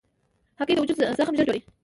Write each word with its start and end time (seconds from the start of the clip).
هګۍ 0.59 0.73
د 0.75 0.79
وجود 0.83 0.97
زخم 1.19 1.33
ژر 1.37 1.45
جوړوي. 1.45 1.61